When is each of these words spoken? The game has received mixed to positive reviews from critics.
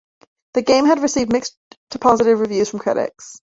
The 0.55 0.63
game 0.63 0.85
has 0.87 0.97
received 0.99 1.31
mixed 1.31 1.55
to 1.91 1.99
positive 1.99 2.39
reviews 2.39 2.71
from 2.71 2.79
critics. 2.79 3.37